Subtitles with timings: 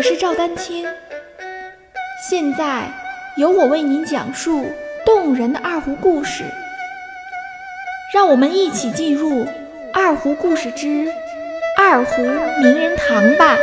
[0.00, 0.86] 我是赵丹青，
[2.26, 2.90] 现在
[3.36, 4.64] 由我为您讲述
[5.04, 6.42] 动人的二胡故事。
[8.14, 9.44] 让我们一起进入
[9.92, 11.06] 《二胡故事之
[11.76, 13.58] 二胡名人堂》吧。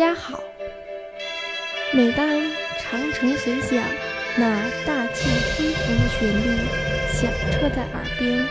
[0.00, 0.42] 家好。
[1.92, 2.26] 每当
[2.80, 3.84] 长城随响，
[4.34, 6.56] 那大气恢宏的旋律
[7.12, 8.42] 响彻在耳边，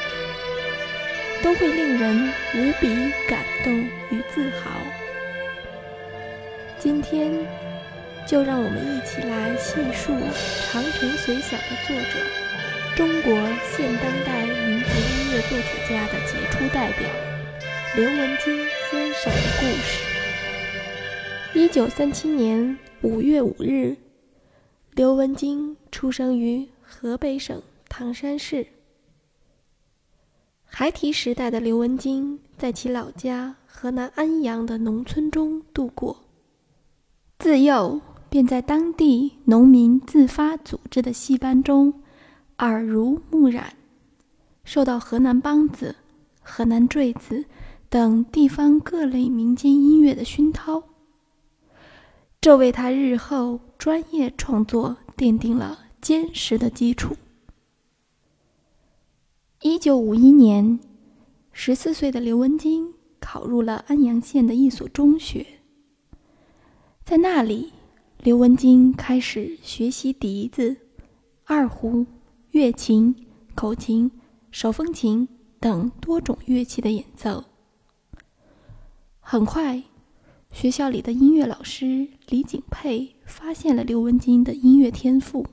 [1.41, 3.73] 都会令人无比感动
[4.11, 4.69] 与自豪。
[6.77, 7.31] 今天，
[8.27, 10.13] 就让我们一起来细述
[10.71, 12.19] 《长城随响》的作者——
[12.95, 13.33] 中国
[13.75, 17.09] 现当代民族音乐作曲家的杰出代表
[17.95, 20.08] 刘文金先生的故事。
[21.55, 23.97] 一九三七年五月五日，
[24.93, 28.67] 刘文京出生于河北省唐山市。
[30.63, 36.23] 孩提时代的刘文京在其老家河南安阳的农村中度过，
[37.39, 41.91] 自幼便在当地农民自发组织的戏班中
[42.59, 43.73] 耳濡目染，
[44.63, 45.95] 受到河南梆子、
[46.43, 47.45] 河南坠子
[47.89, 50.83] 等地方各类民间音乐的熏陶。
[52.41, 57.17] 这为他日后专业创作奠定了坚实的基础。
[59.61, 60.79] 一九五一年，
[61.51, 65.45] 十四岁的刘文金考入了安阳县的一所中学，
[67.03, 67.73] 在那里，
[68.19, 70.77] 刘文金开始学习笛子、
[71.43, 72.05] 二胡、
[72.51, 73.13] 乐琴、
[73.53, 74.09] 口琴、
[74.49, 75.27] 手风琴
[75.59, 77.43] 等多种乐器的演奏。
[79.19, 79.83] 很快。
[80.51, 85.45] 学校里的音乐老师李景佩发现了刘文金的音乐天赋，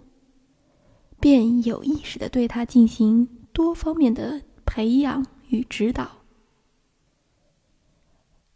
[1.21, 6.23] 便有意识地对他进行多方面的培养与指导。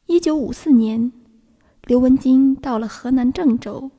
[0.07, 1.13] 一九五四年，
[1.85, 3.93] 刘文金到了河南郑州，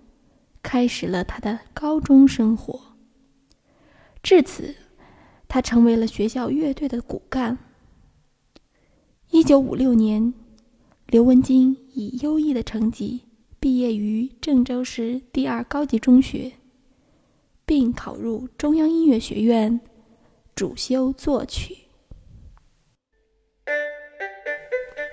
[0.61, 2.97] 开始了他的高中生活。
[4.21, 4.75] 至此，
[5.47, 7.57] 他成为了学校乐队的骨干。
[9.29, 10.33] 一九五六年。
[11.11, 13.23] 刘文金以优异的成绩
[13.59, 16.53] 毕业于郑州市第二高级中学，
[17.65, 19.81] 并考入中央音乐学院，
[20.55, 21.75] 主修作曲。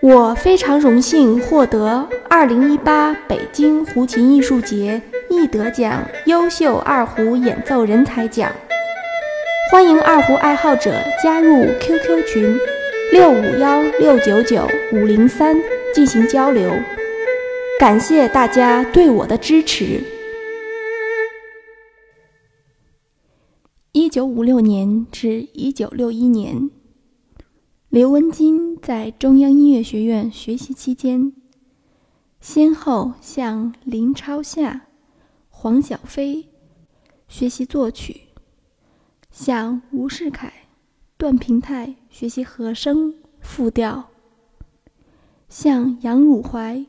[0.00, 8.52] 我非常荣幸获得二零一八北京胡琴艺术节易得奖优秀二胡演奏人才奖，
[9.72, 12.56] 欢迎二胡爱好者加入 QQ 群
[13.10, 15.56] 六五幺六九九五零三。
[15.94, 16.70] 进行交流，
[17.80, 20.02] 感谢大家对我的支持。
[23.92, 26.70] 一九五六年至一九六一年，
[27.88, 31.32] 刘文金在中央音乐学院学习期间，
[32.40, 34.86] 先后向林超夏、
[35.48, 36.48] 黄小飞
[37.26, 38.20] 学习作曲，
[39.30, 40.52] 向吴世凯、
[41.16, 44.10] 段平泰学习和声、复调。
[45.48, 46.84] 向杨汝怀、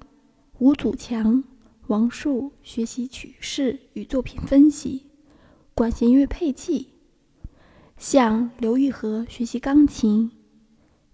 [0.57, 1.41] 吴祖强、
[1.87, 5.05] 王树学习曲式与作品分析、
[5.73, 6.87] 管弦乐配器；
[7.97, 10.29] 向刘玉和学习钢琴；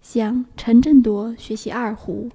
[0.00, 2.30] 向陈振铎学习二胡；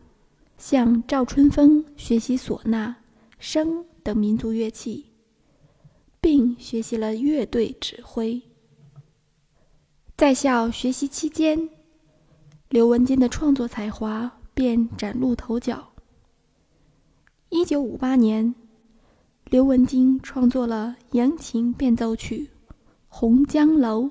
[0.58, 2.96] 向赵春风学习唢呐、
[3.40, 5.08] 笙等民族乐器，
[6.22, 8.42] 并学习了乐队指挥。
[10.16, 11.70] 在校学习期间，
[12.70, 14.38] 刘文金的创作才华。
[14.62, 15.92] 便崭露头角。
[17.50, 18.54] 一九五八年，
[19.46, 22.52] 刘文金创作了扬琴变奏曲
[23.08, 24.04] 《红江楼》。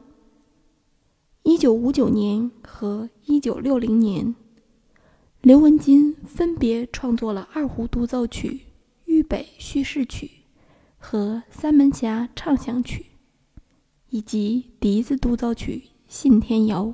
[1.45, 4.35] 一九五九年和一九六零年，
[5.41, 8.49] 刘文金分别创作了二胡独奏曲
[9.05, 10.27] 《豫北叙事曲》
[10.99, 13.07] 和三门峡畅想曲，
[14.09, 16.93] 以及笛子独奏曲《信天游》，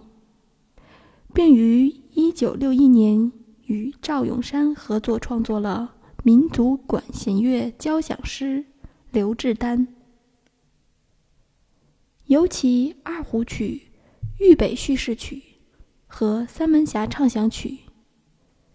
[1.32, 3.32] 并于一九六一年。
[3.66, 8.58] 与赵永山合作创作了民族管弦乐交响诗
[9.10, 9.86] 《刘志丹》，
[12.26, 13.82] 尤其二胡曲
[14.44, 15.42] 《豫北叙事曲
[16.06, 17.78] 和三门峡畅想曲，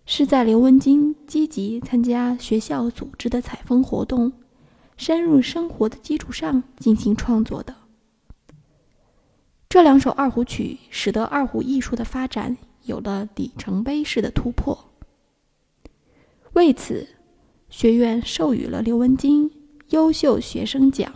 [0.06, 4.34] 是在刘文金积极参加学校组织的采风活动、
[4.98, 7.76] 深入生活的基础上进行创作的。
[9.70, 14.90] 这两首二胡曲使得二胡艺术的发展有了里程碑式的突破。
[16.54, 17.08] 为此，
[17.70, 19.52] 学院授予了刘文金
[19.90, 21.14] 优秀学生奖。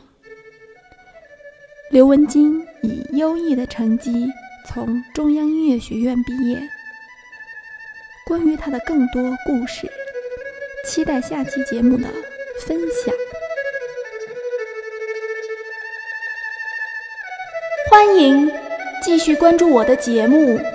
[1.91, 4.27] 刘文金以优异的成绩
[4.67, 6.62] 从中央音乐学院毕业。
[8.25, 9.88] 关于他的更多故事，
[10.88, 12.07] 期待下期节目的
[12.65, 13.13] 分享。
[17.91, 18.51] 欢迎
[19.03, 20.57] 继续关注我的节目《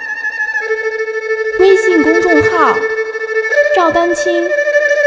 [1.59, 2.75] 微信公众号
[3.75, 4.47] 赵丹青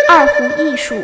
[0.09, 1.03] 二胡艺术。